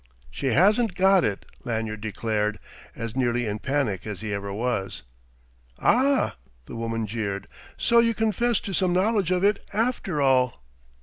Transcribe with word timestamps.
"She 0.31 0.47
hasn't 0.47 0.95
got 0.95 1.23
it!" 1.23 1.45
Lanyard 1.63 2.01
declared, 2.01 2.57
as 2.95 3.15
nearly 3.15 3.45
in 3.45 3.59
panic 3.59 4.07
as 4.07 4.21
he 4.21 4.33
ever 4.33 4.51
was. 4.51 5.03
"Ah!" 5.77 6.37
the 6.65 6.75
woman 6.75 7.05
jeered. 7.05 7.47
"So 7.77 7.99
you 7.99 8.15
confess 8.15 8.59
to 8.61 8.73
some 8.73 8.93
knowledge 8.93 9.29
of 9.29 9.43
it 9.43 9.63
after 9.73 10.19
all!" 10.19 10.63